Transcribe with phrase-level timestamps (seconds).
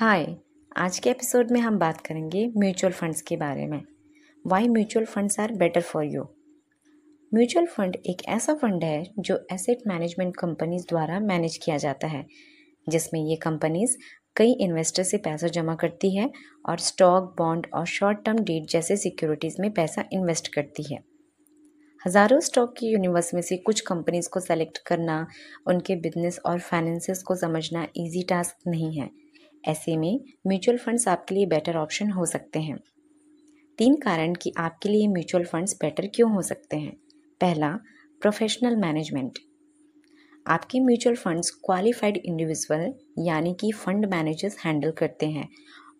[0.00, 0.24] हाय
[0.76, 3.80] आज के एपिसोड में हम बात करेंगे म्यूचुअल फंड्स के बारे में।
[4.44, 6.22] Why mutual funds are better for you
[7.32, 12.24] mutual fund एक ऐसा फंड है जो एसेट मैनेजमेंट कंपनीज़ द्वारा मैनेज किया जाता है,
[12.86, 13.96] जिसमें ये कंपनीज़
[14.36, 16.30] कई इन्वेस्टर से पैसा जमा करती है
[16.68, 21.02] और स्टॉक बॉन्ड और शॉर्ट टर्म डेट जैसे सिक्योरिटीज़ में पैसा इन्वेस्ट करती है।
[22.06, 25.26] हज़ारों स्टॉक की यूनिवर्स में से कुछ कंपनीज़ को सेलेक्ट करना,
[25.66, 29.10] उनके बिज़नेस और फाइनेंसेस को समझना इजी टास्क नहीं है।
[29.68, 32.76] ऐसे में म्यूचुअल फंड्स आपके लिए बेटर ऑप्शन हो सकते हैं।
[33.78, 36.96] तीन कारण कि आपके लिए म्यूचुअल फंड्स बेटर क्यों हो सकते हैं।
[37.40, 37.78] पहला,
[38.20, 39.38] प्रोफेशनल मैनेजमेंट।
[40.46, 45.48] आपके म्यूचुअल फंड्स क्वालिफाइड इंडिविजुअल यानी कि फंड मैनेजर्स हैंडल करते हैं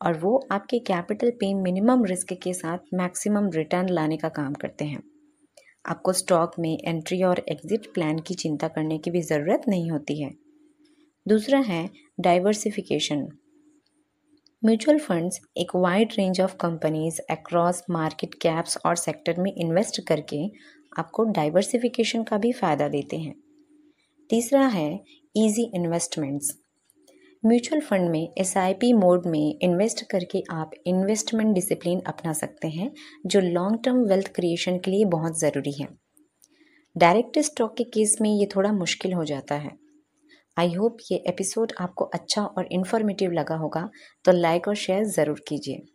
[0.07, 4.85] और वो आपके कैपिटल पे मिनिमम रिस्क के साथ मैक्सिमम रिटर्न लाने का काम करते
[4.85, 5.03] हैं।
[5.87, 10.23] आपको स्टॉक में एंट्री और एग्जिट प्लान की चिंता करने की भी ज़रूरत नहीं होती
[10.23, 10.31] है।
[11.29, 13.29] दूसरा है डाइवर्सिफिकेशन।
[14.63, 20.41] म्यूचुअल फंड्स एक wide range of companies across market caps और सेक्टर में इन्वेस्ट करके
[20.99, 23.35] आपको डाइवर्सिफिकेशन का भी फ़ायदा देते हैं।
[24.31, 24.93] तीसरा है
[25.37, 26.53] इजी इन्वेस्टमेंट्स
[27.43, 32.93] म्यूचुअल फंड में एसआईपी मोड में इन्वेस्ट करके आप इन्वेस्टमेंट डिसिप्लिन अपना सकते हैं,
[33.27, 35.89] जो लॉन्ग टर्म वेल्थ क्रिएशन के लिए बहुत ज़रूरी है।
[36.97, 39.79] डायरेक्ट स्टॉक के केस में ये थोड़ा मुश्किल हो जाता है।
[40.61, 43.89] आई होप ये एपिसोड आपको अच्छा और इन्फॉर्मेटिव लगा होगा
[44.25, 45.87] तो लाइक और शेयर ज़रूर कीजिए।